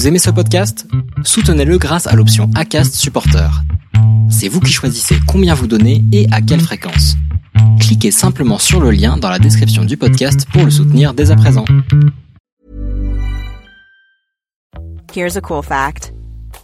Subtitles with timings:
[0.00, 0.86] Vous aimez ce podcast?
[1.24, 3.50] Soutenez-le grâce à l'option ACAST Supporter.
[4.30, 7.16] C'est vous qui choisissez combien vous donnez et à quelle fréquence.
[7.78, 11.36] Cliquez simplement sur le lien dans la description du podcast pour le soutenir dès à
[11.36, 11.66] présent.
[15.14, 16.14] Here's a cool fact.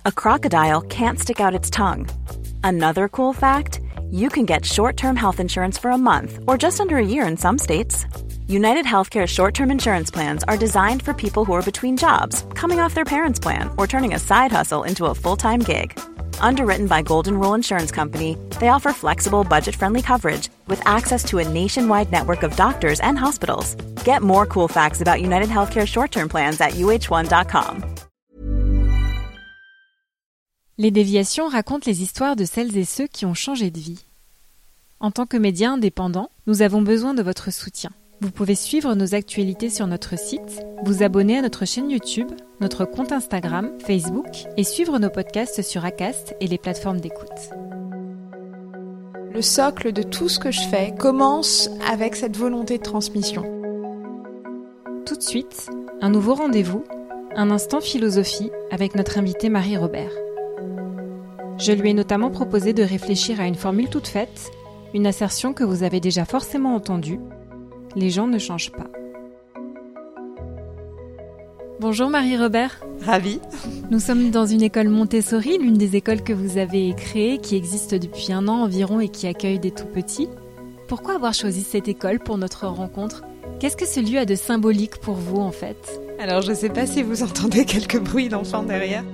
[0.06, 2.06] A crocodile can't stick out its tongue.
[2.64, 6.96] Another cool fact, you can get short-term health insurance for a month or just under
[6.96, 8.06] a year in some states.
[8.48, 12.78] United Healthcare short term insurance plans are designed for people who are between jobs, coming
[12.78, 15.98] off their parents' plan, or turning a side hustle into a full time gig.
[16.40, 21.38] Underwritten by Golden Rule Insurance Company, they offer flexible, budget friendly coverage with access to
[21.38, 23.74] a nationwide network of doctors and hospitals.
[24.04, 27.84] Get more cool facts about United Healthcare short term plans at uh1.com.
[30.78, 34.04] Les déviations racontent les histoires de celles et ceux qui ont changé de vie.
[35.00, 37.90] En tant que médias indépendants, nous avons besoin de votre soutien.
[38.22, 42.30] Vous pouvez suivre nos actualités sur notre site, vous abonner à notre chaîne YouTube,
[42.62, 47.50] notre compte Instagram, Facebook et suivre nos podcasts sur Acast et les plateformes d'écoute.
[49.34, 53.42] Le socle de tout ce que je fais commence avec cette volonté de transmission.
[55.04, 55.68] Tout de suite,
[56.00, 56.84] un nouveau rendez-vous,
[57.34, 60.12] un instant philosophie avec notre invitée Marie Robert.
[61.58, 64.50] Je lui ai notamment proposé de réfléchir à une formule toute faite,
[64.94, 67.20] une assertion que vous avez déjà forcément entendue,
[67.96, 68.86] les gens ne changent pas.
[71.80, 72.84] Bonjour Marie-Robert.
[73.02, 73.40] Ravi.
[73.90, 77.94] Nous sommes dans une école Montessori, l'une des écoles que vous avez créées, qui existe
[77.94, 80.28] depuis un an environ et qui accueille des tout petits.
[80.88, 83.24] Pourquoi avoir choisi cette école pour notre rencontre?
[83.60, 86.00] Qu'est-ce que ce lieu a de symbolique pour vous en fait?
[86.18, 89.04] Alors je ne sais pas si vous entendez quelques bruits d'enfants derrière.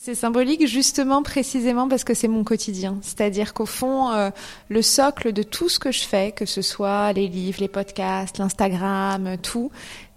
[0.00, 2.98] C'est symbolique justement précisément parce que c'est mon quotidien.
[3.02, 4.30] C'est-à-dire qu'au fond, euh,
[4.68, 8.38] le socle de tout ce que je fais, que ce soit les livres, les podcasts,
[8.38, 9.72] l'Instagram, tout,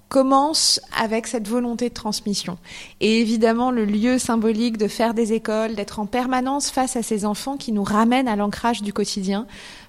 [0.08, 2.60] commence avec cette volonté de transmission.
[3.00, 7.26] Et évidemment, le lieu symbolique de faire des écoles, d'être en permanence face à ces
[7.26, 9.48] enfants qui nous ramènent à l'ancrage du quotidien,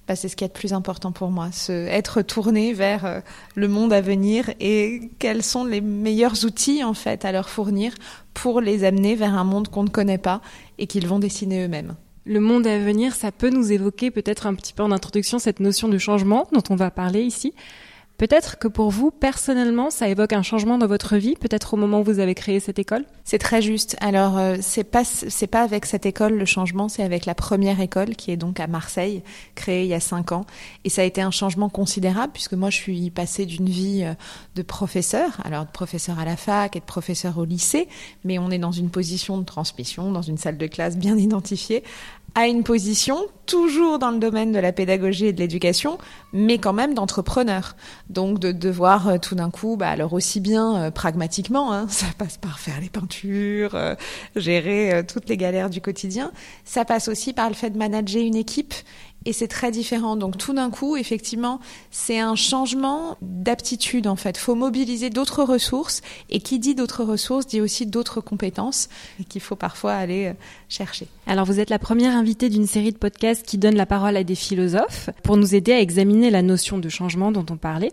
[0.08, 3.20] bah, c'est ce qui est le plus important pour moi, se, être tourné vers euh,
[3.54, 7.94] le monde à venir et quels sont les meilleurs outils en fait à leur fournir
[8.34, 10.40] pour les amener vers un monde qu'on ne connaît pas
[10.78, 11.94] et qu'ils vont dessiner eux-mêmes.
[12.24, 15.60] Le monde à venir, ça peut nous évoquer peut-être un petit peu en introduction cette
[15.60, 17.52] notion de changement dont on va parler ici.
[18.18, 22.00] Peut-être que pour vous, personnellement, ça évoque un changement dans votre vie, peut-être au moment
[22.00, 23.04] où vous avez créé cette école?
[23.24, 23.96] C'est très juste.
[24.00, 25.02] Alors, euh, c'est pas
[25.50, 28.66] pas avec cette école le changement, c'est avec la première école qui est donc à
[28.66, 29.22] Marseille,
[29.54, 30.44] créée il y a cinq ans.
[30.84, 34.14] Et ça a été un changement considérable puisque moi, je suis passée d'une vie euh,
[34.54, 37.88] de professeur, alors de professeur à la fac et de professeur au lycée,
[38.24, 41.82] mais on est dans une position de transmission, dans une salle de classe bien identifiée,
[42.34, 45.98] à une position toujours dans le domaine de la pédagogie et de l'éducation,
[46.32, 47.76] mais quand même d'entrepreneur.
[48.08, 52.06] Donc de devoir euh, tout d'un coup, bah, alors aussi bien euh, pragmatiquement, hein, ça
[52.16, 53.94] passe par faire les peintures, euh,
[54.36, 56.32] gérer toutes les galères du quotidien,
[56.64, 58.74] ça passe aussi par le fait de manager une équipe
[59.24, 60.16] et c'est très différent.
[60.16, 61.60] Donc tout d'un coup, effectivement,
[61.90, 64.36] c'est un changement d'aptitude en fait.
[64.36, 66.00] Faut mobiliser d'autres ressources
[66.30, 68.88] et qui dit d'autres ressources dit aussi d'autres compétences
[69.28, 70.34] qu'il faut parfois aller euh,
[70.68, 71.06] chercher.
[71.26, 74.24] Alors vous êtes la première invitée d'une série de podcasts qui donne la parole à
[74.24, 77.92] des philosophes pour nous aider à examiner la notion de changement dont on parlait.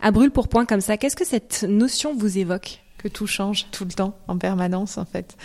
[0.00, 2.83] À brûle pour point comme ça, qu'est-ce que cette notion vous évoque?
[3.04, 5.36] Que tout change tout le temps, en permanence en fait.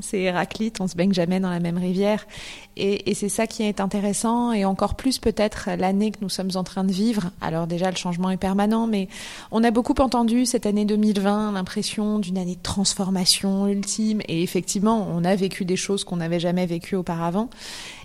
[0.00, 2.24] C'est Héraclite, on se baigne jamais dans la même rivière.
[2.76, 6.62] Et, c'est ça qui est intéressant, et encore plus peut-être l'année que nous sommes en
[6.62, 7.30] train de vivre.
[7.40, 9.08] Alors déjà, le changement est permanent, mais
[9.50, 15.08] on a beaucoup entendu cette année 2020 l'impression d'une année de transformation ultime, et effectivement,
[15.12, 17.50] on a vécu des choses qu'on n'avait jamais vécues auparavant.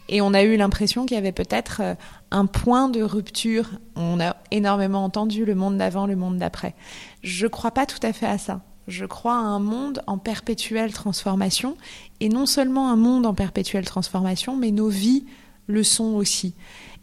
[0.10, 1.96] Et on a eu l'impression qu'il y avait peut-être euh,
[2.32, 3.70] un point de rupture.
[3.96, 6.76] On a énormément entendu le monde d'avant, le monde d'après.
[7.24, 8.62] Je crois pas tout à fait à ça.
[8.88, 11.78] Je crois à un monde en perpétuelle transformation,
[12.20, 15.26] et non seulement un monde en perpétuelle transformation, mais nos vies
[15.68, 16.54] le sont aussi,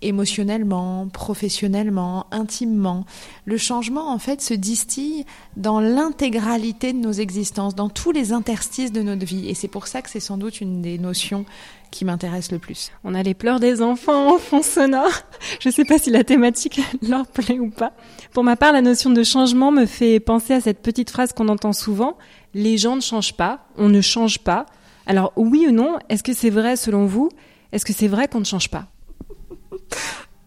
[0.03, 3.05] émotionnellement, professionnellement, intimement.
[3.45, 5.25] Le changement, en fait, se distille
[5.57, 9.87] dans l'intégralité de nos existences, dans tous les interstices de notre vie, et c'est pour
[9.87, 11.45] ça que c'est sans doute une des notions
[11.91, 12.91] qui m'intéresse le plus.
[13.04, 15.13] On a les pleurs des enfants en fond sonore.
[15.60, 17.93] Je ne sais pas si la thématique leur plaît ou pas.
[18.33, 21.48] Pour ma part, la notion de changement me fait penser à cette petite phrase qu'on
[21.48, 22.16] entend souvent.
[22.55, 24.66] Les gens ne changent pas, on ne change pas.
[25.07, 27.28] Alors oui ou non, est-ce que c'est vrai selon vous?
[27.72, 28.87] Est-ce que c'est vrai qu'on ne change pas?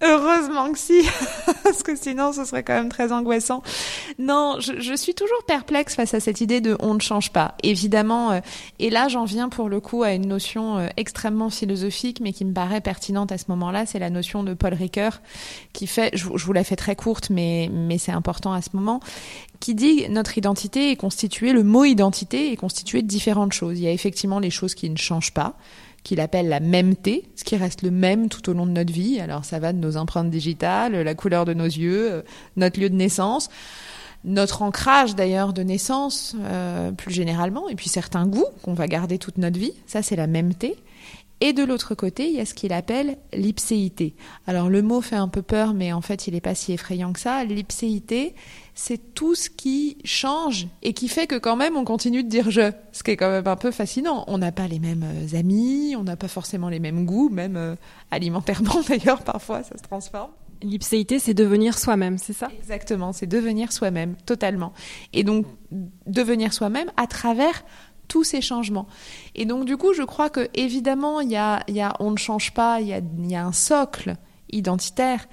[0.07, 1.01] Heureusement que si,
[1.63, 3.61] parce que sinon ce serait quand même très angoissant.
[4.19, 7.55] Non, je, je, suis toujours perplexe face à cette idée de on ne change pas.
[7.63, 8.39] Évidemment, euh,
[8.79, 12.45] et là j'en viens pour le coup à une notion euh, extrêmement philosophique, mais qui
[12.45, 15.21] me paraît pertinente à ce moment-là, c'est la notion de Paul Ricoeur,
[15.73, 18.69] qui fait, je, je vous la fais très courte, mais, mais c'est important à ce
[18.73, 18.99] moment,
[19.59, 23.79] qui dit notre identité est constituée, le mot identité est constitué de différentes choses.
[23.79, 25.55] Il y a effectivement les choses qui ne changent pas,
[26.05, 29.19] qu'il appelle la mêmeté, ce qui reste le même tout au long de notre vie.
[29.19, 32.21] Alors ça va de nos empreintes digitales, la couleur de nos yeux, euh,
[32.55, 33.49] notre lieu de naissance,
[34.23, 39.17] notre ancrage d'ailleurs de naissance euh, plus généralement, et puis certains goûts qu'on va garder
[39.17, 39.73] toute notre vie.
[39.87, 40.77] Ça c'est la mêmeté.
[41.41, 44.15] Et de l'autre côté, il y a ce qu'il appelle l'ipséité.
[44.47, 47.11] Alors le mot fait un peu peur, mais en fait il n'est pas si effrayant
[47.11, 47.43] que ça.
[47.43, 48.35] L'ipséité,
[48.73, 52.51] c'est tout ce qui change et qui fait que quand même on continue de dire
[52.51, 54.23] je, ce qui est quand même un peu fascinant.
[54.27, 57.57] On n'a pas les mêmes euh, amis, on n'a pas forcément les mêmes goûts, même
[57.57, 57.75] euh,
[58.11, 60.31] alimentairement d'ailleurs parfois ça se transforme.
[60.61, 62.47] L'ipséité, c'est devenir soi-même, c'est ça?
[62.57, 64.71] Exactement, c'est devenir soi-même, totalement.
[65.11, 65.45] Et donc,
[66.07, 67.65] devenir soi-même à travers
[68.07, 68.87] tous ces changements.
[69.35, 71.63] Et donc, du coup, je crois que évidemment, il y a,
[71.99, 74.15] on ne change pas, il y a, y a un socle
[74.51, 75.27] identitaire,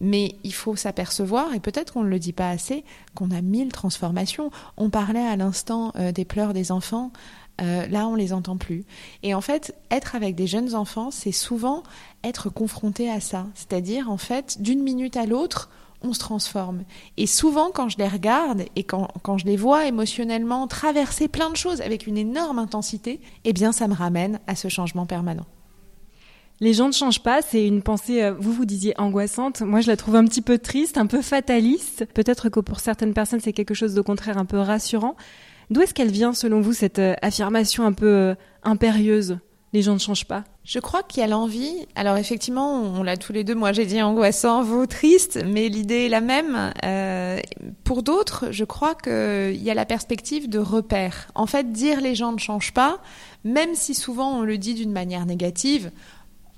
[0.00, 2.84] mais il faut s'apercevoir, et peut-être qu'on ne le dit pas assez,
[3.14, 4.50] qu'on a mille transformations.
[4.76, 7.12] On parlait à l'instant euh, des pleurs des enfants.
[7.60, 8.84] Euh, là, on les entend plus.
[9.24, 11.82] Et en fait, être avec des jeunes enfants, c'est souvent
[12.22, 13.46] être confronté à ça.
[13.54, 15.68] C'est-à-dire, en fait, d'une minute à l'autre,
[16.02, 16.84] on se transforme.
[17.16, 21.50] Et souvent, quand je les regarde et quand, quand, je les vois émotionnellement traverser plein
[21.50, 25.46] de choses avec une énorme intensité, eh bien, ça me ramène à ce changement permanent.
[26.60, 29.60] Les gens ne changent pas, c'est une pensée, euh, vous vous disiez angoissante.
[29.60, 32.04] Moi, je la trouve un petit peu triste, un peu fataliste.
[32.14, 35.14] Peut-être que pour certaines personnes, c'est quelque chose de contraire, un peu rassurant.
[35.70, 38.34] D'où est-ce qu'elle vient, selon vous, cette euh, affirmation un peu euh,
[38.64, 39.38] impérieuse?
[39.72, 40.44] Les gens ne changent pas?
[40.68, 41.86] Je crois qu'il y a l'envie.
[41.94, 43.54] Alors effectivement, on l'a tous les deux.
[43.54, 46.74] Moi, j'ai dit angoissant, vous triste, mais l'idée est la même.
[46.84, 47.40] Euh,
[47.84, 51.28] pour d'autres, je crois qu'il y a la perspective de repère.
[51.34, 53.00] En fait, dire les gens ne changent pas,
[53.44, 55.90] même si souvent on le dit d'une manière négative,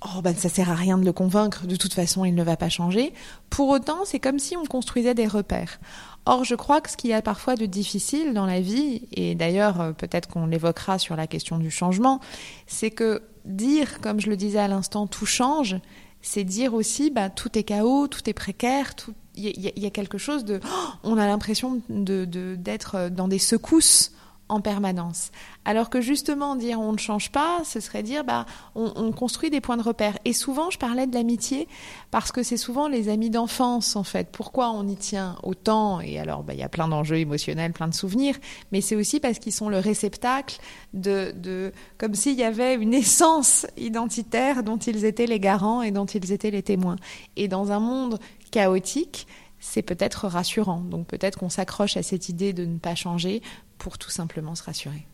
[0.05, 2.57] oh ben ça sert à rien de le convaincre, de toute façon il ne va
[2.57, 3.13] pas changer.
[3.49, 5.79] Pour autant, c'est comme si on construisait des repères.
[6.27, 9.37] Or, je crois que ce qu'il y a parfois de difficile dans la vie, et
[9.37, 12.21] d'ailleurs euh, peut-être qu'on l'évoquera sur la question du changement,
[12.67, 15.77] c'est que dire, comme je le disais à l'instant, tout change,
[16.23, 18.93] c'est dire aussi bah, tout est chaos, tout est précaire,
[19.37, 20.61] il y, a quelque chose de...
[20.63, 22.25] Oh, on a l'impression de,
[22.57, 24.13] d'être dans des secousses
[24.51, 25.31] en permanence.
[25.65, 29.51] Alors que justement dire on ne change pas, ce serait dire bah on, on construit
[29.51, 30.19] des points de repère.
[30.25, 31.69] Et souvent je parlais de l'amitié
[32.11, 34.29] parce que c'est souvent les amis d'enfance en fait.
[34.33, 36.01] Pourquoi on y tient autant?
[36.01, 38.37] Et alors bah il y a plein d'enjeux émotionnels, plein de souvenirs,
[38.73, 40.59] mais c'est aussi parce qu'ils sont le réceptacle
[40.93, 45.91] de, de comme s'il y avait une essence identitaire dont ils étaient les garants et
[45.91, 46.97] dont ils étaient les témoins.
[47.37, 48.19] Et dans un monde
[48.51, 49.27] chaotique,
[49.61, 50.81] c'est peut-être rassurant.
[50.81, 53.43] Donc peut-être qu'on s'accroche à cette idée de ne pas changer
[53.81, 55.07] pour tout simplement se rassurer.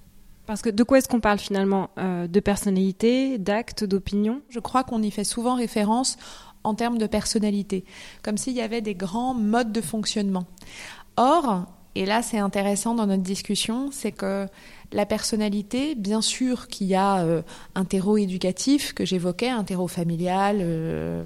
[0.45, 4.85] Parce que de quoi est-ce qu'on parle finalement euh, De personnalité, d'actes, d'opinion Je crois
[4.85, 6.19] qu'on y fait souvent référence
[6.65, 7.85] en termes de personnalité,
[8.23, 10.47] comme s'il y avait des grands modes de fonctionnement.
[11.17, 14.49] Or, et là c'est intéressant dans notre discussion, c'est que
[14.93, 17.43] la personnalité, bien sûr qu'il y a euh,
[17.75, 21.25] un terreau éducatif que j'évoquais, un terreau familial, euh,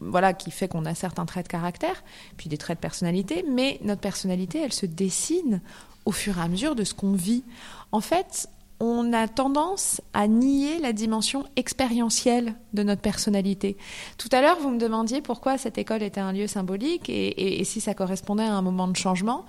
[0.00, 2.02] voilà, qui fait qu'on a certains traits de caractère,
[2.36, 5.60] puis des traits de personnalité, mais notre personnalité, elle se dessine
[6.04, 7.44] au fur et à mesure de ce qu'on vit.
[7.92, 8.48] En fait,
[8.80, 13.76] on a tendance à nier la dimension expérientielle de notre personnalité.
[14.18, 17.80] Tout à l'heure, vous me demandiez pourquoi cette école était un lieu symbolique et, si
[17.80, 19.44] ça correspondait à un moment de changement.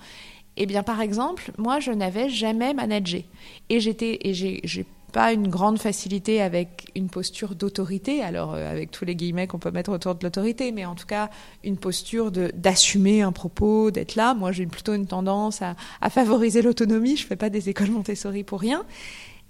[0.56, 3.26] Eh bien, par exemple, moi, je n'avais jamais managé.
[3.70, 8.90] Et j'étais, et j'ai pas une grande facilité avec une posture d'autorité, alors euh, avec
[8.90, 11.30] tous les guillemets qu'on peut mettre autour de l'autorité, mais en tout cas
[11.62, 14.34] une posture d'assumer un propos, d'être là.
[14.34, 17.16] Moi, j'ai plutôt une tendance à, à favoriser l'autonomie.
[17.16, 18.84] Je fais pas des écoles Montessori pour rien.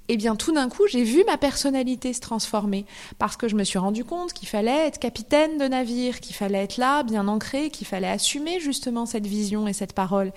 [0.08, 2.84] Eh bien, tout d'un coup, j'ai vu ma personnalité se transformer
[3.18, 6.62] parce que je me suis rendu compte qu'il fallait être capitaine de navire, qu'il fallait
[6.62, 10.32] être là, bien ancré, qu'il fallait assumer justement cette vision et cette parole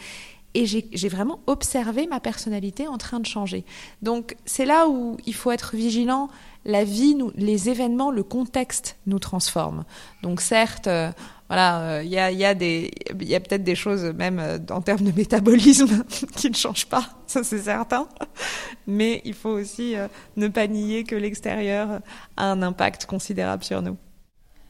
[0.58, 3.64] et j'ai vraiment observé ma personnalité en train de changer.
[4.02, 6.30] Donc c'est là où il faut être vigilant.
[6.66, 9.86] La vie, les événements, le contexte nous transforment.
[10.24, 11.12] Donc certes, euh,
[11.48, 15.12] voilà, il euh, y, a, y, a, peut-être des choses même euh, en termes de
[15.16, 16.04] métabolisme
[16.36, 18.08] qui ne changent pas, ça c'est certain.
[18.88, 19.94] Mais il faut aussi
[20.38, 22.02] ne pas nier que l'extérieur
[22.36, 23.96] a un impact considérable sur nous.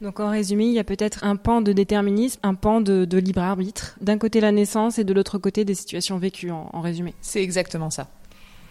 [0.00, 3.18] Donc en résumé, il y a peut-être un pan de déterminisme, un pan de, de
[3.18, 3.96] libre arbitre.
[4.00, 7.14] D'un côté la naissance et de l'autre côté des situations vécues, en, en résumé.
[7.20, 8.08] C'est exactement ça.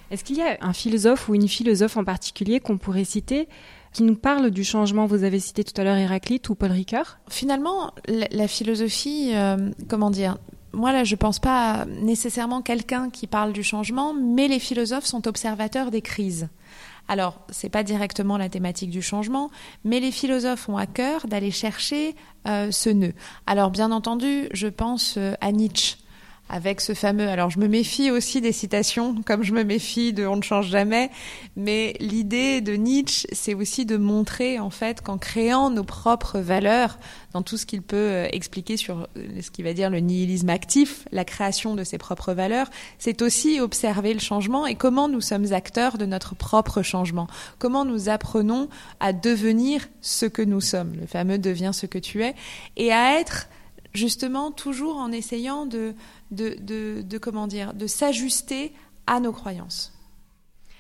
[0.10, 3.50] Est-ce qu'il y a un philosophe ou une philosophe en particulier qu'on pourrait citer
[3.92, 5.06] qui nous parle du changement?
[5.06, 7.20] Vous avez cité tout à l'heure Héraclite ou Paul Ricoeur.
[7.30, 10.38] Finalement, la, philosophie, euh, comment dire
[10.74, 15.28] moi là, je pense pas nécessairement quelqu'un qui parle du changement, mais les philosophes sont
[15.28, 16.50] observateurs des crises.
[17.08, 19.50] Alors, c'est pas directement la thématique du changement,
[19.84, 22.16] mais les philosophes ont à cœur d'aller chercher
[22.48, 23.14] euh, ce nœud.
[23.46, 25.98] Alors, bien entendu, je pense euh, à Nietzsche
[26.50, 27.28] avec ce fameux.
[27.28, 30.68] Alors, je me méfie aussi des citations, comme je me méfie de On ne change
[30.68, 31.10] jamais.
[31.56, 37.00] Mais l'idée de Nietzsche, c'est aussi de montrer, en fait, qu'en créant nos propres valeurs,
[37.34, 40.50] dans tout ce qu'il peut euh, expliquer sur euh, ce qu'il va dire le nihilisme
[40.50, 45.22] actif, la création de ses propres valeurs, c'est aussi observer le changement et comment nous
[45.22, 47.28] sommes acteurs de notre propre changement.
[47.60, 50.94] Comment nous apprenons à devenir ce que nous sommes.
[51.00, 52.34] Le fameux deviens ce que tu es.
[52.76, 53.48] Et à être
[53.98, 55.94] justement toujours en essayant de,
[56.32, 58.72] de, comment dire, de s'ajuster
[59.08, 59.94] à nos croyances.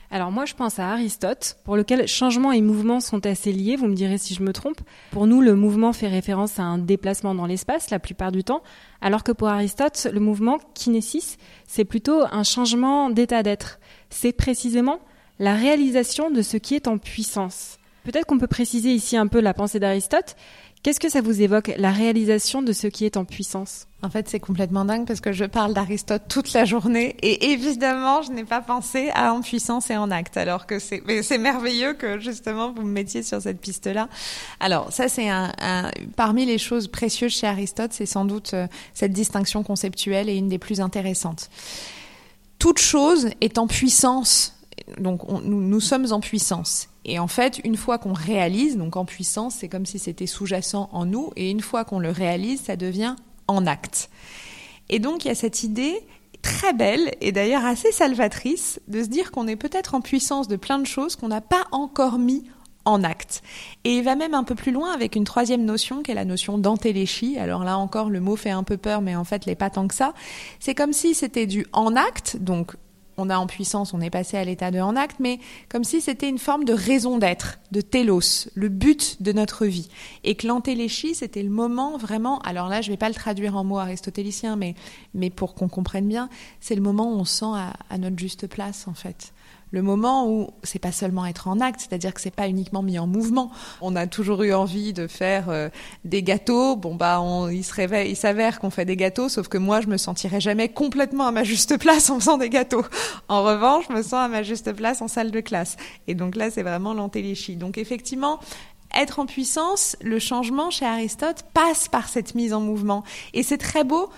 [0.09, 3.87] Alors moi je pense à Aristote, pour lequel changement et mouvement sont assez liés, vous
[3.87, 4.79] me direz si je me trompe.
[5.11, 8.63] Pour nous, le mouvement fait référence à un déplacement dans l'espace la plupart du temps,
[9.01, 13.79] alors que pour Aristote, le mouvement, kinésis, c'est plutôt un changement d'état d'être.
[14.09, 15.01] C'est précisément
[15.39, 17.77] la réalisation de ce qui est en puissance.
[18.05, 20.37] Peut-être qu'on peut préciser ici un peu la pensée d'Aristote.
[20.87, 23.87] Qu'est-ce que ça vous évoque, la réalisation de ce qui est en puissance?
[24.03, 28.21] En fait, c'est complètement dingue parce que je parle d'Aristote toute la journée et évidemment,
[28.21, 31.01] je n'ai pas pensé à en puissance et en acte, alors que c'est,
[31.37, 34.07] merveilleux que justement vous me mettiez sur cette piste-là.
[34.61, 35.51] Alors, ça, c'est un,
[36.15, 40.47] parmi les choses précieuses chez Aristote, c'est sans doute euh, cette distinction conceptuelle et une
[40.47, 41.49] des plus intéressantes.
[42.59, 44.56] Toute chose est en puissance
[44.99, 46.89] donc nous, nous, sommes en puissance.
[47.05, 50.89] Et en fait, une fois qu'on réalise, donc en puissance, c'est comme si c'était sous-jacent
[50.91, 53.15] en nous, et une fois qu'on le réalise, ça devient
[53.47, 54.09] en acte.
[54.89, 55.99] Et donc il y a cette idée
[56.41, 60.55] très belle et d'ailleurs assez salvatrice de se dire qu'on est peut-être en puissance de
[60.55, 62.43] plein de choses qu'on n'a pas encore mis
[62.85, 63.43] en acte.
[63.83, 66.23] Et il va même un peu plus loin avec une troisième notion qui est la
[66.23, 67.37] notion d'antéléchie.
[67.37, 69.87] Alors là encore, le mot fait un peu peur, mais en fait, n'est pas tant
[69.87, 70.13] que ça.
[70.59, 72.77] C'est comme si c'était du en acte, donc
[73.17, 76.01] on a en puissance, on est passé à l'état de en acte, mais comme si
[76.01, 79.89] c'était une forme de raison d'être, de télos, le but de notre vie.
[80.23, 83.55] Et que l'antéléchie, c'était le moment vraiment, alors là, je ne vais pas le traduire
[83.55, 84.75] en mots aristotélicien, mais,
[85.13, 88.17] mais pour qu'on comprenne bien, c'est le moment où on se sent à, à notre
[88.19, 89.33] juste place, en fait
[89.71, 92.99] le moment où c'est pas seulement être en acte, c'est-à-dire que c'est pas uniquement mis
[92.99, 93.51] en mouvement.
[93.81, 95.69] On a toujours eu envie de faire euh,
[96.05, 96.75] des gâteaux.
[96.75, 99.81] Bon bah, on, il se réveille, il s'avère qu'on fait des gâteaux, sauf que moi
[99.81, 102.85] je me sentirais jamais complètement à ma juste place en faisant des gâteaux.
[103.27, 105.75] En revanche, je me sens à ma juste place en salle de classe.
[106.07, 107.57] Et donc là, c'est vraiment l'antéléchie.
[107.57, 108.39] Donc effectivement,
[108.95, 113.03] être en puissance, le changement chez Aristote passe par cette mise en mouvement.
[113.33, 114.09] Et c'est très beau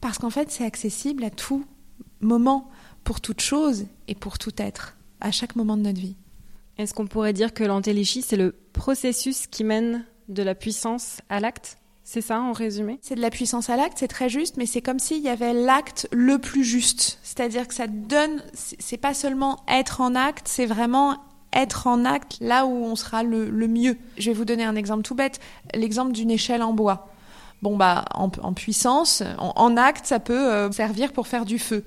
[0.00, 1.64] parce qu'en fait, c'est accessible à tout
[2.20, 2.68] moment,
[3.04, 6.16] pour toute chose et pour tout être à chaque moment de notre vie.
[6.78, 11.40] Est-ce qu'on pourrait dire que l'antéléchie, c'est le processus qui mène de la puissance à
[11.40, 11.78] l'acte?
[12.04, 13.00] C'est ça en résumé?
[13.02, 15.52] C'est de la puissance à l'acte, c'est très juste, mais c'est comme s'il y avait
[15.52, 17.18] l'acte le plus juste.
[17.24, 21.16] C'est-à-dire que ça donne, c'est pas seulement être en acte, c'est vraiment
[21.52, 23.96] être en acte là où on sera le, mieux.
[24.18, 25.40] Je vais vous donner un exemple tout bête,
[25.74, 27.08] l'exemple d'une échelle en bois.
[27.62, 31.84] Bon bah en, puissance, en, acte, ça peut euh, servir pour faire du feu.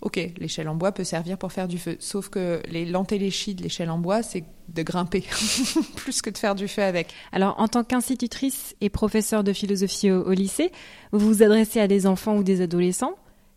[0.00, 3.64] Ok, l'échelle en bois peut servir pour faire du feu, sauf que les l'antéléchie de
[3.64, 5.24] l'échelle en bois, c'est de grimper,
[5.96, 7.12] plus que de faire du feu avec.
[7.32, 10.70] Alors, en tant qu'institutrice et professeure de philosophie au, lycée,
[11.10, 13.14] vous vous adressez à des enfants ou des adolescents.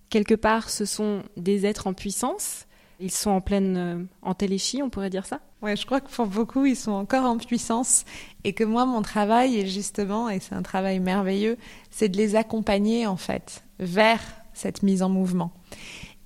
[0.09, 2.65] Quelque part, ce sont des êtres en puissance.
[2.99, 6.25] Ils sont en pleine euh, antéléchie, on pourrait dire ça Ouais, je crois que pour
[6.25, 8.03] beaucoup, ils sont encore en puissance
[8.43, 11.57] et que moi, mon travail est justement, et c'est un travail merveilleux,
[11.91, 14.21] c'est de les accompagner en fait vers
[14.53, 15.51] cette mise en mouvement.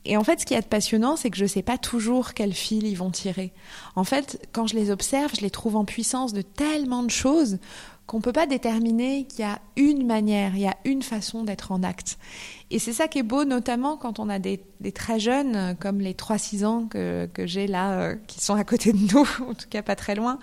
[0.06, 2.54] Et en fait, ce qui est passionnant, c'est que je ne sais pas toujours quel
[2.54, 3.52] fil ils vont tirer.
[3.96, 7.58] En fait, quand je les observe, je les trouve en puissance de tellement de choses
[8.06, 11.44] qu'on ne peut pas déterminer qu'il y a une manière, il y a une façon
[11.44, 12.20] d'être en acte.
[12.70, 14.62] Et c'est ça qui est beau, notamment quand on a des,
[14.94, 18.94] très jeunes, comme les 3-6 ans que, que j'ai là, euh, qui sont à côté
[18.94, 20.38] de nous, en tout cas pas très loin,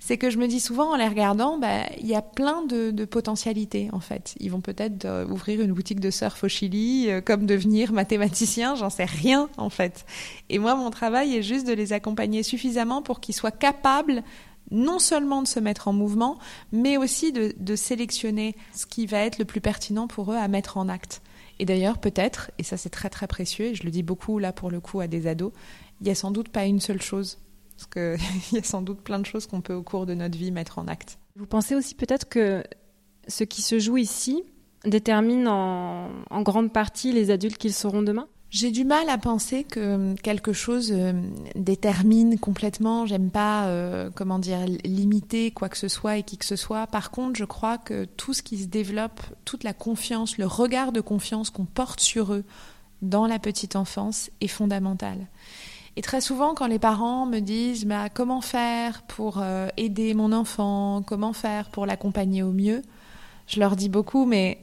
[0.00, 3.04] c'est que je me dis souvent en les regardant, bah, il y a plein de,
[3.04, 4.34] potentialités en fait.
[4.38, 8.74] Ils vont peut-être euh, ouvrir une boutique de surf au Chili, euh, comme devenir mathématicien,
[8.74, 10.04] j'en sais rien en fait.
[10.48, 14.22] Et moi, mon travail est juste de les accompagner suffisamment pour qu'ils soient capables
[14.70, 16.38] non seulement de se mettre en mouvement,
[16.72, 20.46] mais aussi de, de sélectionner ce qui va être le plus pertinent pour eux à
[20.46, 21.22] mettre en acte.
[21.58, 24.52] Et d'ailleurs, peut-être, et ça c'est très très précieux, et je le dis beaucoup là
[24.52, 25.52] pour le coup à des ados,
[26.00, 27.38] il n'y a sans doute pas une seule chose
[27.78, 27.86] parce
[28.18, 30.50] qu'il y a sans doute plein de choses qu'on peut au cours de notre vie
[30.50, 31.18] mettre en acte.
[31.36, 32.64] Vous pensez aussi peut-être que
[33.28, 34.42] ce qui se joue ici
[34.84, 38.26] détermine en, grande partie les adultes qu'ils seront demain?
[38.50, 41.12] J'ai du mal à penser que quelque chose euh,
[41.54, 43.04] détermine complètement.
[43.04, 46.86] J'aime pas, euh, comment dire, limiter quoi que ce soit et qui que ce soit.
[46.86, 50.92] Par contre, je crois que tout ce qui se développe, toute la confiance, le regard
[50.92, 52.44] de confiance qu'on porte sur eux
[53.02, 55.26] dans la petite enfance est fondamental.
[55.98, 60.30] Et très souvent, quand les parents me disent bah, comment faire pour euh, aider mon
[60.30, 62.82] enfant, comment faire pour l'accompagner au mieux,
[63.48, 64.62] je leur dis beaucoup, mais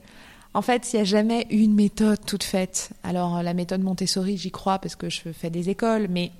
[0.54, 2.92] en fait, il n'y a jamais une méthode toute faite.
[3.04, 6.32] Alors, la méthode Montessori, j'y crois parce que je fais des écoles, mais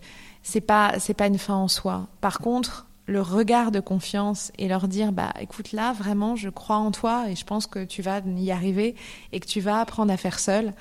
[0.44, 2.08] c'est pas c'est pas une fin en soi.
[2.22, 6.78] Par contre, le regard de confiance et leur dire bah écoute là vraiment je crois
[6.78, 8.96] en toi et je pense que tu vas y arriver
[9.34, 10.74] et que tu vas apprendre à faire seul.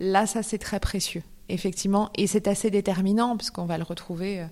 [0.00, 4.40] Là, ça c'est très précieux, effectivement, et c'est assez déterminant parce qu'on va le retrouver
[4.40, 4.46] euh,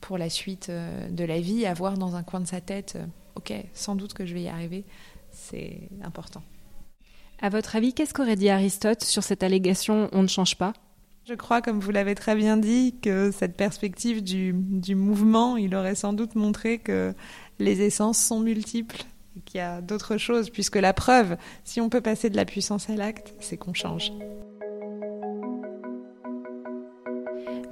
[0.00, 3.06] pour la suite euh, de la vie, avoir dans un coin de sa tête, euh,
[3.36, 4.84] ok, sans doute que je vais y arriver,
[5.30, 6.42] c'est important.
[7.40, 10.72] À votre avis, qu'est-ce qu'aurait dit Aristote sur cette allégation on ne change pas
[11.28, 15.74] Je crois, comme vous l'avez très bien dit, que cette perspective du, du, mouvement, il
[15.74, 17.14] aurait sans doute montré que
[17.58, 19.02] les essences sont multiples,
[19.44, 22.90] qu'il y a d'autres choses, puisque la preuve, si on peut passer de la puissance
[22.90, 24.12] à l'acte, c'est qu'on change.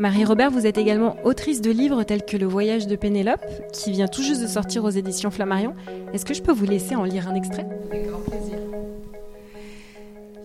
[0.01, 4.09] Marie-Robert, vous êtes également autrice de livres tels que Le voyage de Pénélope, qui vient
[4.09, 5.75] tout juste de sortir aux éditions Flammarion.
[6.15, 7.69] Est-ce que je peux vous laisser en lire un extrait?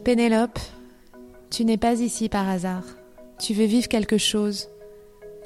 [0.04, 0.60] Pénélope,
[1.50, 2.84] tu n'es pas ici par hasard.
[3.40, 4.68] Tu veux vivre quelque chose.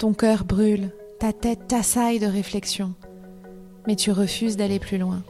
[0.00, 0.90] Ton cœur brûle,
[1.20, 2.94] ta tête t'assaille de réflexion.
[3.86, 5.22] Mais tu refuses d'aller plus loin.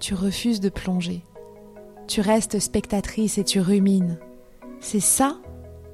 [0.00, 1.22] Tu refuses de plonger.
[2.08, 4.18] Tu restes spectatrice et tu rumines.
[4.80, 5.36] C'est ça,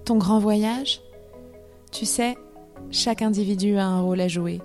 [0.07, 1.03] ton grand voyage?
[1.93, 2.37] Tu sais,
[2.91, 4.61] chaque individu a un rôle à jouer.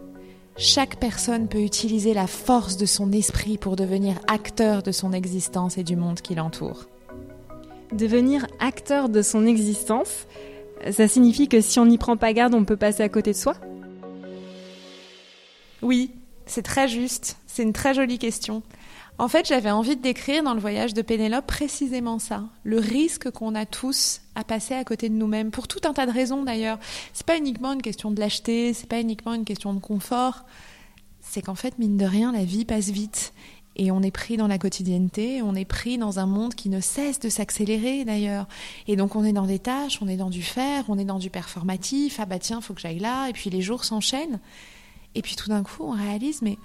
[0.58, 5.78] Chaque personne peut utiliser la force de son esprit pour devenir acteur de son existence
[5.78, 6.86] et du monde qui l'entoure
[7.96, 10.28] devenir acteur de son existence,
[10.92, 13.38] ça signifie que si on n'y prend pas garde, on peut passer à côté de
[13.38, 13.56] soi?
[15.82, 16.12] Oui,
[16.46, 17.38] c'est très juste.
[17.48, 18.64] C'est une très jolie question.
[19.18, 23.32] En fait, j'avais envie de décrire dans le voyage de Pénélope précisément ça, le risque
[23.32, 26.44] qu'on a tous à passer à côté de nous-mêmes, pour tout un tas de raisons
[26.44, 26.80] d'ailleurs.
[27.14, 30.44] C'est pas uniquement une question de lâcheté, c'est pas uniquement une question de confort.
[31.22, 33.34] C'est qu'en fait, mine de rien, la vie passe vite
[33.78, 36.80] et on est pris dans la quotidienneté, on est pris dans un monde qui ne
[36.80, 38.48] cesse de s'accélérer d'ailleurs.
[38.88, 41.20] Et donc on est dans des tâches, on est dans du faire, on est dans
[41.20, 42.20] du performatif.
[42.20, 43.28] Ah bah tiens, faut que j'aille là.
[43.30, 44.40] Et puis les jours s'enchaînent.
[45.14, 46.58] Et puis tout d'un coup, on réalise, mais,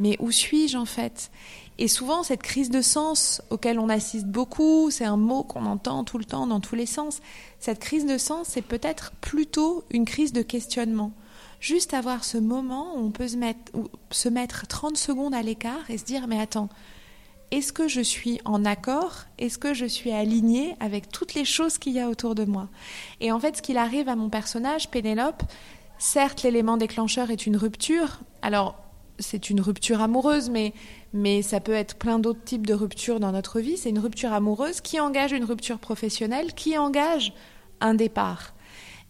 [0.00, 1.30] mais où suis-je en fait?
[1.78, 6.02] Et souvent, cette crise de sens auquel on assiste beaucoup, c'est un mot qu'on entend
[6.04, 7.20] tout le temps dans tous les sens.
[7.60, 11.12] Cette crise de sens, c'est peut-être plutôt une crise de questionnement
[11.60, 13.72] juste avoir ce moment où on peut se mettre,
[14.10, 16.68] se mettre 30 secondes à l'écart et se dire mais attends,
[17.50, 19.24] est-ce que je suis en accord?
[19.38, 22.68] Est-ce que je suis alignée avec toutes les choses qu'il y a autour de moi?
[23.20, 25.42] Et en fait, ce qu'il arrive à mon personnage, Pénélope,
[25.98, 28.20] certes, l'élément déclencheur est une rupture.
[28.42, 28.76] Alors,
[29.18, 30.74] c'est une rupture amoureuse, mais,
[31.12, 33.76] mais ça peut être plein d'autres types de ruptures dans notre vie.
[33.76, 37.32] C'est une rupture amoureuse qui engage une rupture professionnelle, qui engage
[37.80, 38.54] un départ.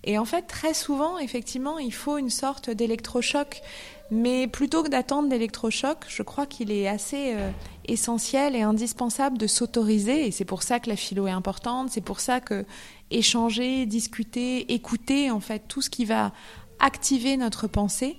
[0.04, 3.62] Et en fait, très souvent, effectivement, il faut une sorte d'électrochoc.
[4.10, 7.50] Mais plutôt que d'attendre d'électrochoc, je crois qu'il est assez euh,
[7.86, 10.26] essentiel et indispensable de s'autoriser.
[10.26, 11.90] Et c'est pour ça que la philo est importante.
[11.90, 12.64] C'est pour ça que
[13.10, 16.32] échanger, discuter, écouter, en fait, tout ce qui va
[16.80, 18.16] activer notre pensée,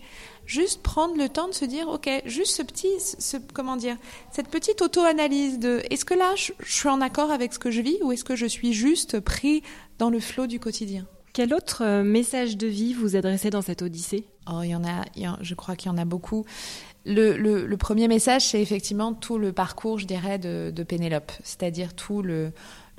[0.49, 3.97] juste prendre le temps de se dire, ok, juste ce petit, ce, comment dire,
[4.31, 7.69] cette petite auto-analyse de, est-ce que là, je, je suis en accord avec ce que
[7.69, 9.61] je vis ou est-ce que je suis juste pris
[9.99, 11.05] dans le flot du quotidien?
[11.33, 14.25] Quel autre euh, message de vie vous adressez dans cette odyssée?
[14.51, 15.05] Oh, il y en a,
[15.41, 16.45] je crois qu'il y en a beaucoup.
[17.05, 22.51] Le, premier message, c'est effectivement tout le parcours, je dirais, de, Pénélope, c'est-à-dire tout le,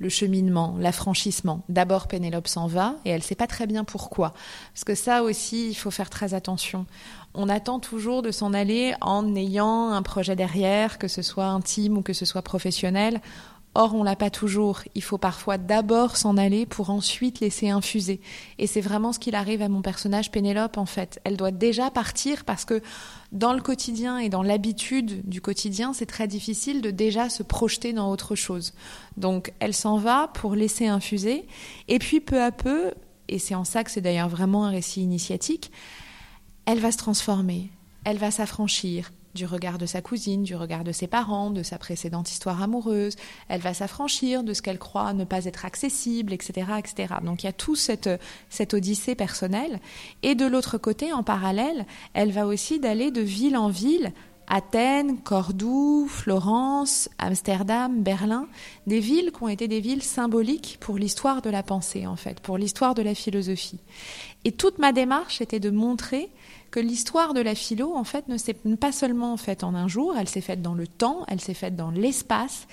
[0.09, 1.63] cheminement, l'affranchissement.
[1.69, 4.33] D'abord, Pénélope s'en va et elle ne sait pas très bien pourquoi.
[4.73, 6.87] Parce que ça aussi, il faut faire très attention.
[7.35, 11.99] On attend toujours de s'en aller en ayant un projet derrière, que ce soit intime
[11.99, 13.21] ou que ce soit professionnel.
[13.75, 14.81] Or, on l'a pas toujours.
[14.97, 18.21] Il faut parfois d'abord s'en aller pour ensuite laisser infuser.
[18.59, 21.21] Et c'est vraiment ce qu'il arrive à mon personnage Pénélope, en fait.
[21.23, 22.83] Elle doit déjà partir parce que
[23.33, 27.93] dans le quotidien et dans l'habitude du quotidien, c'est très difficile de déjà se projeter
[27.93, 28.73] dans autre chose.
[29.17, 31.47] Donc, elle s'en va pour laisser infuser.
[31.89, 32.93] Et puis, peu à peu,
[33.29, 35.71] et c'est en ça que c'est d'ailleurs vraiment un récit initiatique,
[36.67, 37.71] elle va se transformer.
[38.05, 41.79] Elle va s'affranchir du regard de sa cousine, du regard de ses parents, de sa
[41.79, 43.17] précédente histoire amoureuse.
[43.49, 47.15] Elle va s'affranchir de ce qu'elle croit ne pas être accessible, etc., etc.
[47.25, 48.11] Donc il y a tout cette,
[48.49, 49.81] cette odyssée personnelle.
[50.23, 54.13] Et de l'autre côté, en parallèle, elle va aussi d'aller de ville en ville
[54.53, 58.49] Athènes, Cordoue, Florence, Amsterdam, Berlin,
[58.89, 62.41] des villes qui ont été des villes symboliques pour l'histoire de la pensée, en fait,
[62.41, 63.79] pour l'histoire de la philosophie.
[64.45, 66.31] Et toute ma démarche était de montrer
[66.71, 70.15] que l'histoire de la philo, en fait, ne s'est pas seulement faite en un jour,
[70.19, 72.67] elle s'est faite dans le temps, elle s'est faite dans l'espace,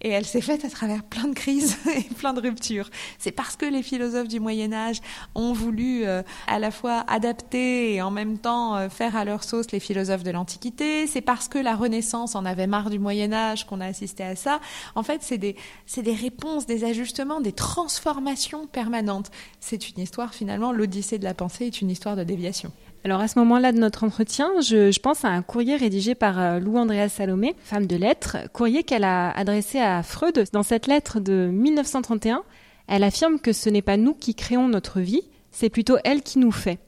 [0.00, 2.88] et elle s'est faite à travers plein de crises et plein de ruptures.
[3.18, 5.00] C'est parce que les philosophes du Moyen Âge
[5.34, 9.42] ont voulu euh, à la fois adapter et en même temps euh, faire à leur
[9.42, 11.06] sauce les philosophes de l'Antiquité.
[11.06, 14.36] C'est parce que la Renaissance en avait marre du Moyen Âge qu'on a assisté à
[14.36, 14.60] ça.
[14.94, 15.56] En fait, c'est des,
[15.86, 19.30] c'est des réponses, des ajustements, des transformations permanentes.
[19.60, 22.72] C'est une histoire finalement, l'Odyssée de la pensée est une histoire de déviation.
[23.04, 26.58] Alors à ce moment-là de notre entretien, je, pense à un courrier rédigé par euh,
[26.58, 30.44] Lou Andrea Salomé, femme de lettres, courrier qu'elle a adressé à Freud.
[30.52, 32.42] Dans cette lettre de 1931,
[32.88, 36.38] elle affirme que ce n'est pas nous qui créons notre vie, c'est plutôt elle qui
[36.38, 36.80] nous fait.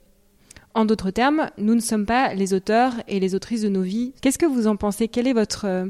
[0.74, 4.12] En d'autres termes, nous ne sommes pas les auteurs et les autrices de nos vies.
[4.20, 5.08] Qu'est-ce que vous en pensez?
[5.08, 5.86] Quel est votre euh,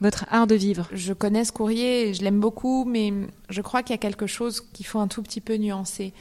[0.00, 0.88] votre art de vivre?
[0.92, 3.12] Je connais ce courrier, je l'aime beaucoup, mais
[3.48, 6.12] je crois qu'il y a quelque chose qu'il faut un tout petit peu nuancer.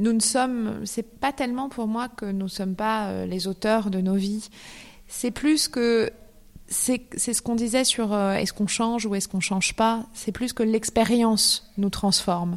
[0.00, 3.46] Nous ne sommes, c'est pas tellement pour moi que nous ne sommes pas euh, les
[3.46, 4.48] auteurs de nos vies.
[5.08, 6.10] C'est plus que
[6.68, 10.06] c'est ce qu'on disait sur euh, est-ce qu'on change ou est-ce qu'on change pas.
[10.14, 12.56] C'est plus que l'expérience nous transforme.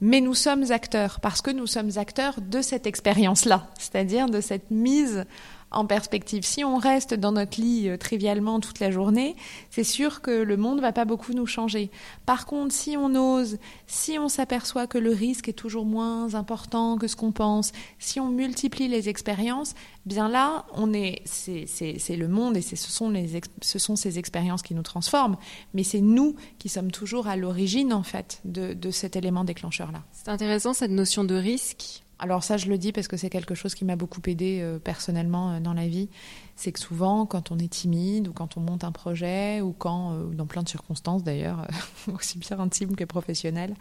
[0.00, 4.72] Mais nous sommes acteurs parce que nous sommes acteurs de cette expérience-là, c'est-à-dire de cette
[4.72, 5.24] mise
[5.72, 6.44] en perspective.
[6.44, 9.36] Si on reste dans notre lit euh, trivialement toute la journée,
[9.70, 11.90] c'est sûr que le monde va pas beaucoup nous changer.
[12.26, 16.96] Par contre, si on ose, si on s'aperçoit que le risque est toujours moins important
[16.96, 19.74] que ce qu'on pense, si on multiplie les expériences,
[20.06, 22.76] bien là, on est, c'est le monde et ce
[23.78, 25.36] sont, ces expériences qui nous transforment.
[25.74, 30.02] Mais c'est nous qui sommes toujours à l'origine, en fait, de, de cet élément déclencheur-là.
[30.12, 33.56] C'est intéressant cette notion de risque alors ça, je le dis parce que c'est quelque
[33.56, 36.08] chose qui m'a beaucoup aidé euh, personnellement euh, dans la vie.
[36.54, 40.12] C'est que souvent, quand on est timide ou quand on monte un projet ou quand,
[40.12, 41.66] euh, dans plein de circonstances d'ailleurs,
[42.14, 43.74] aussi bien intimes que professionnelles,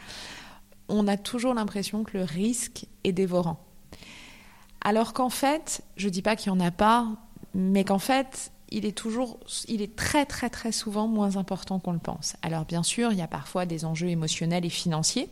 [0.90, 3.60] on a toujours l'impression que le risque est dévorant.
[4.84, 7.10] Alors qu'en fait, je dis pas qu'il n'y en a pas,
[7.54, 11.92] mais qu'en fait, il est toujours, il est très très très souvent moins important qu'on
[11.92, 12.36] le pense.
[12.42, 15.30] Alors bien sûr, il y a parfois des enjeux émotionnels et financiers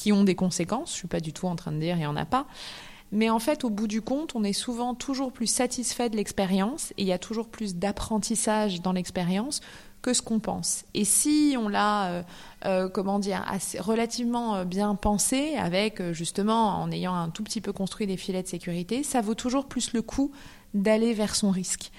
[0.00, 0.92] qui ont des conséquences.
[0.92, 2.46] Je suis pas du tout en train de dire il y en a pas.
[3.12, 6.92] Mais en fait, au bout du compte, on est souvent toujours plus satisfait de l'expérience
[6.92, 9.60] et il y a toujours plus d'apprentissage dans l'expérience
[10.00, 10.84] que ce qu'on pense.
[10.94, 12.22] Et si on l'a, euh,
[12.64, 13.44] euh, comment dire,
[13.80, 18.42] relativement euh, bien pensé, avec justement en ayant un tout petit peu construit des filets
[18.42, 20.32] de sécurité, ça vaut toujours plus le coup
[20.72, 21.90] d'aller vers son risque.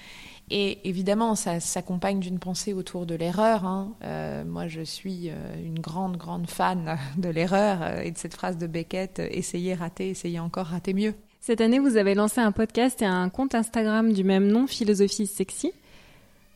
[0.50, 3.64] Et évidemment, ça s'accompagne d'une pensée autour de l'erreur.
[3.64, 3.92] Hein.
[4.04, 8.34] Euh, moi, je suis euh, une grande, grande fan de l'erreur euh, et de cette
[8.34, 11.14] phrase de Beckett essayez, rater, essayez encore, rater mieux.
[11.40, 15.26] Cette année, vous avez lancé un podcast et un compte Instagram du même nom, Philosophie
[15.26, 15.72] Sexy.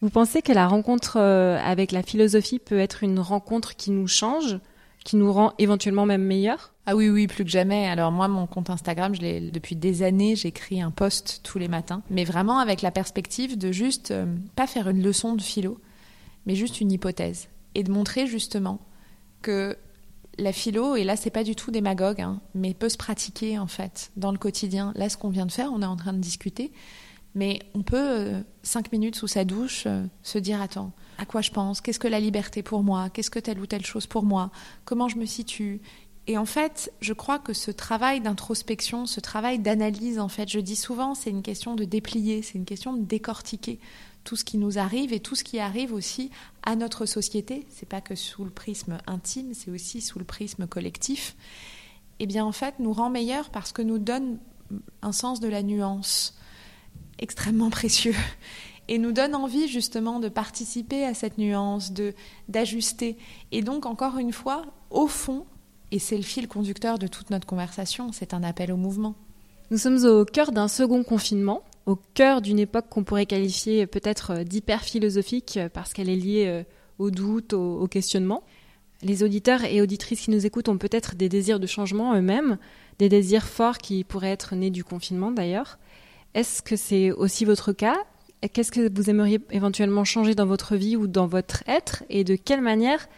[0.03, 4.59] Vous pensez que la rencontre avec la philosophie peut être une rencontre qui nous change,
[5.07, 6.75] qui nous rend éventuellement même meilleurs?
[6.85, 7.87] Ah oui, oui, plus que jamais.
[7.87, 12.03] Alors moi, mon compte Instagram, je depuis des années, j'écris un post tous les matins,
[12.11, 15.79] mais vraiment avec la perspective de juste euh, pas faire une leçon de philo,
[16.45, 18.81] mais juste une hypothèse et de montrer justement
[19.43, 19.77] que
[20.39, 23.69] la philo, et là c'est pas du tout démagogue, hein, mais peut se pratiquer en
[23.69, 24.93] fait dans le quotidien.
[24.97, 26.73] Là, ce qu'on vient de faire, on est en train de discuter,
[27.37, 31.43] mais on peut euh, cinq minutes sous sa douche euh, se dire attends, à quoi
[31.43, 31.83] je pense?
[31.83, 33.11] Qu'est-ce que la liberté pour moi?
[33.11, 34.51] Qu'est-ce que telle ou telle chose pour moi?
[34.87, 35.83] Comment je me situe?
[36.27, 40.59] Et en fait, je crois que ce travail d'introspection, ce travail d'analyse, en fait, je
[40.59, 43.79] dis souvent, c'est une question de déplier, c'est une question de décortiquer
[44.25, 46.31] tout ce qui nous arrive et tout ce qui arrive aussi
[46.65, 47.67] à notre société.
[47.69, 51.37] C'est pas que sous le prisme intime, c'est aussi sous le prisme collectif.
[52.19, 54.39] Eh bien, en fait, nous rend meilleurs parce que nous donne
[55.03, 56.35] un sens de la nuance
[57.19, 58.15] extrêmement précieux
[58.89, 62.15] et nous donne envie justement de participer à cette nuance, de
[62.49, 63.17] d'ajuster.
[63.53, 65.45] Et donc, encore une fois, au fond,
[65.91, 69.15] et c'est le fil conducteur de toute notre conversation, c'est un appel au mouvement.
[69.71, 74.45] Nous sommes au cœur d'un second confinement, au cœur d'une époque qu'on pourrait qualifier peut-être
[74.45, 76.63] d'hyper-philosophique parce qu'elle est liée euh,
[76.99, 78.43] au doute, au, questionnement.
[79.03, 82.59] Les auditeurs et auditrices qui nous écoutent ont peut-être des désirs de changement eux-mêmes,
[82.99, 85.79] des désirs forts qui pourraient être nés du confinement d'ailleurs.
[86.37, 87.97] Est-ce que c'est aussi votre cas?
[88.53, 92.05] Qu'est-ce que vous aimeriez éventuellement changer dans votre vie ou dans votre être?
[92.11, 93.09] Et de quelle manière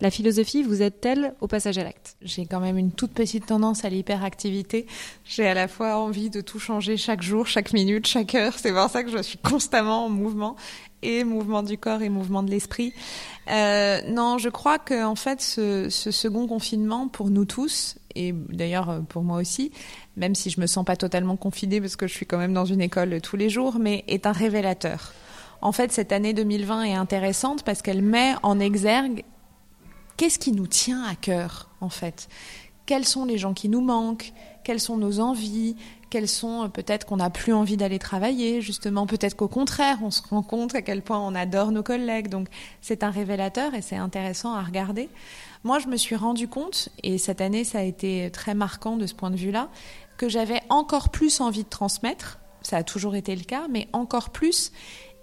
[0.00, 2.16] la philosophie vous aide-t-elle au passage à l'acte?
[2.20, 4.86] J'ai quand même une toute petite tendance à l'hyperactivité.
[5.24, 8.52] J'ai à la fois envie de tout changer chaque jour, chaque minute, chaque heure.
[8.58, 10.56] C'est pour ça que je suis constamment en mouvement
[11.02, 12.92] et mouvement du corps et mouvement de l'esprit.
[13.50, 18.32] Euh, non, je crois que en fait, ce, ce, second confinement pour nous tous et
[18.32, 19.72] d'ailleurs pour moi aussi,
[20.16, 22.64] même si je me sens pas totalement confinée parce que je suis quand même dans
[22.64, 25.12] une école tous les jours, mais est un révélateur
[25.62, 29.24] en fait, cette année 2020 est intéressante parce qu'elle met en exergue
[30.16, 32.28] qu'est-ce qui nous tient à cœur, en fait?
[32.86, 34.32] Quels sont les gens qui nous manquent?
[34.62, 35.76] Quelles sont nos envies?
[36.08, 39.06] Quels sont euh, peut-être qu'on n'a plus envie d'aller travailler, justement?
[39.06, 42.28] Peut-être qu'au contraire, on se rend compte à quel point on adore nos collègues.
[42.28, 42.48] Donc,
[42.80, 45.08] c'est un révélateur et c'est intéressant à regarder.
[45.64, 49.06] Moi, je me suis rendu compte, et cette année, ça a été très marquant de
[49.06, 49.68] ce point de vue-là,
[50.16, 52.38] que j'avais encore plus envie de transmettre.
[52.62, 54.72] Ça a toujours été le cas, mais encore plus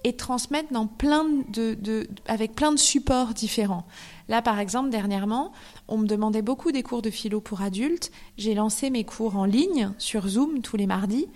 [0.03, 3.85] et transmettre dans plein de, avec plein de supports différents.
[4.29, 5.51] Là, par exemple, dernièrement,
[5.87, 8.11] on me demandait beaucoup des cours de philo pour adultes.
[8.37, 11.27] J'ai lancé mes cours en ligne sur Zoom tous les mardis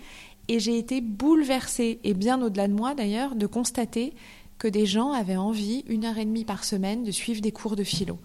[0.48, 4.14] et j'ai été bouleversée, et bien au-delà de moi d'ailleurs, de constater
[4.58, 7.76] que des gens avaient envie, une heure et demie par semaine, de suivre des cours
[7.76, 8.18] de philo.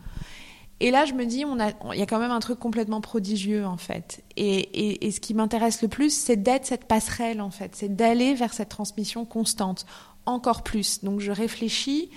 [0.81, 1.45] Et là, je me dis,
[1.93, 4.25] il y a quand même un truc complètement prodigieux en fait.
[4.37, 8.53] Et ce qui m'intéresse le plus, c'est d'être cette passerelle en fait, c'est d'aller vers
[8.53, 9.87] cette transmission constante
[10.27, 11.03] encore plus.
[11.03, 12.11] Donc je réfléchis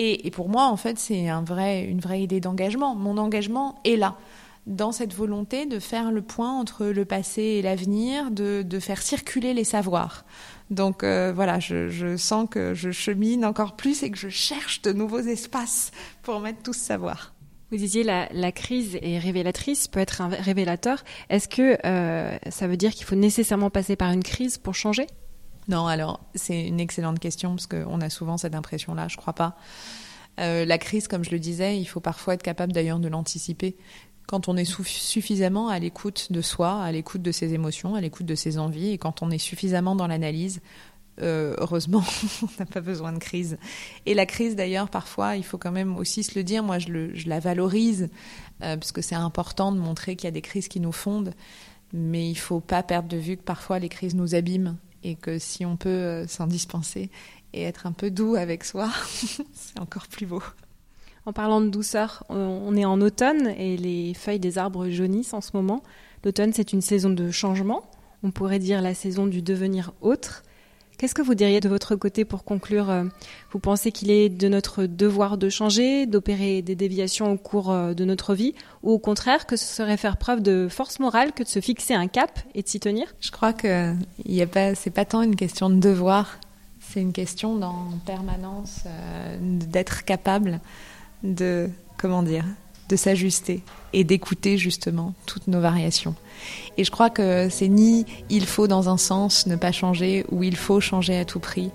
[0.00, 2.94] et, pour moi, en fait, c'est un vrai, une vraie idée d'engagement.
[2.94, 4.16] Mon engagement est là,
[4.66, 9.54] dans cette volonté de faire le point entre le passé et l'avenir, de, faire circuler
[9.54, 10.24] les savoirs.
[10.70, 14.82] Donc euh, voilà, je, je, sens que je chemine encore plus et que je cherche
[14.82, 15.90] de nouveaux espaces
[16.22, 17.32] pour mettre tout ce savoir.
[17.70, 21.02] Vous disiez la, la crise est révélatrice, peut être un révélateur.
[21.28, 25.06] Est-ce que euh, ça veut dire qu'il faut nécessairement passer par une crise pour changer?
[25.68, 29.56] Non, alors c'est une excellente question parce qu'on a souvent cette impression-là, je crois pas.
[30.40, 33.76] Euh, la crise, comme je le disais, il faut parfois être capable d'ailleurs de l'anticiper.
[34.26, 38.26] Quand on est suffisamment à l'écoute de soi, à l'écoute de ses émotions, à l'écoute
[38.26, 40.60] de ses envies, et quand on est suffisamment dans l'analyse,
[41.20, 42.04] euh, heureusement,
[42.42, 43.58] on n'a pas besoin de crise.
[44.06, 46.62] Et la crise, d'ailleurs, parfois, il faut quand même aussi se le dire.
[46.62, 48.08] Moi, je, la valorise
[48.62, 51.34] euh, parce que c'est important de montrer qu'il y a des crises qui nous fondent,
[51.92, 55.38] mais il faut pas perdre de vue que parfois les crises nous abîment et que
[55.38, 57.10] si on peut euh, s'en dispenser
[57.52, 58.90] et être un peu doux avec soi,
[59.52, 60.42] c'est encore plus beau.
[61.26, 65.42] En parlant de douceur, on est en automne et les feuilles des arbres jaunissent en
[65.42, 65.82] ce moment.
[66.24, 67.90] L'automne, c'est une saison de changement.
[68.22, 70.42] On pourrait dire la saison du devenir autre.
[70.98, 73.04] Qu'est-ce que vous diriez de votre côté pour conclure euh,
[73.52, 77.94] Vous pensez qu'il est de notre devoir de changer, d'opérer des déviations au cours euh,
[77.94, 81.44] de notre vie, ou au contraire que ce serait faire preuve de force morale que
[81.44, 83.14] de se fixer un cap et de s'y tenir?
[83.20, 86.40] Je crois que il a pas, c'est pas tant une question de devoir,
[86.80, 90.58] c'est une question en permanence euh, d'être capable
[91.22, 92.44] de comment dire,
[92.88, 96.14] de s'ajuster et d'écouter justement toutes nos variations.
[96.76, 100.42] Et je crois que c'est ni il faut dans un sens ne pas changer ou
[100.42, 101.70] il faut changer à tout prix,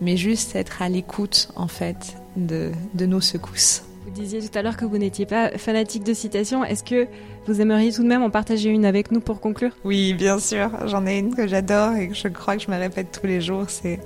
[0.00, 3.82] mais juste être à l'écoute en fait de, de nos secousses.
[4.04, 6.64] Vous disiez tout à l'heure que vous n'étiez pas fanatique de citations.
[6.64, 7.06] Est-ce que
[7.46, 9.72] vous aimeriez tout de même en partager une avec nous pour conclure?
[9.84, 10.70] Oui, bien sûr.
[10.86, 13.42] J'en ai une que j'adore et que je crois que je me répète tous les
[13.42, 13.64] jours.
[13.68, 14.00] C'est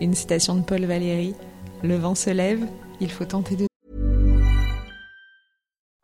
[0.00, 1.34] une citation de Paul Valéry.
[1.82, 2.66] Le vent se lève,
[3.00, 3.66] il faut tenter de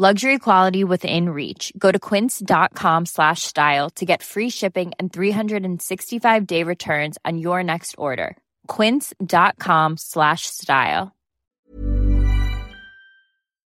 [0.00, 1.74] Luxury quality within reach.
[1.76, 7.62] Go to quince.com slash style to get free shipping and 365 day returns on your
[7.62, 8.34] next order.
[8.66, 11.14] Quince.com slash style.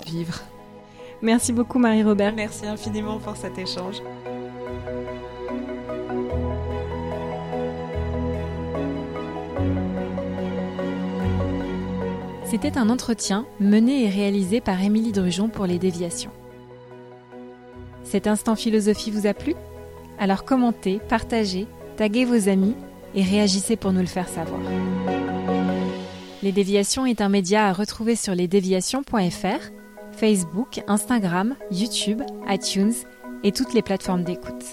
[0.06, 0.40] Vivre.
[1.22, 2.32] Merci beaucoup Marie-Robert.
[2.34, 4.02] Merci infiniment pour cet échange.
[12.54, 16.30] C'était un entretien mené et réalisé par Émilie Drujon pour les déviations.
[18.04, 19.56] Cet instant philosophie vous a plu?
[20.20, 21.66] Alors commentez, partagez,
[21.98, 22.76] taguez vos amis
[23.16, 24.60] et réagissez pour nous le faire savoir.
[26.44, 29.72] Les déviations est un média à retrouver sur lesdéviations.fr,
[30.12, 32.94] Facebook, Instagram, YouTube, iTunes
[33.44, 34.64] et toutes les plateformes d'écoute.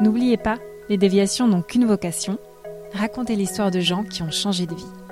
[0.00, 0.56] N'oubliez pas,
[0.88, 2.38] les déviations n'ont qu'une vocation,
[2.94, 5.03] raconter l'histoire de gens qui ont changé de vie.